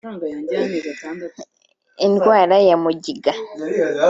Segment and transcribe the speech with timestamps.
[2.05, 3.31] Indwara ya mugiga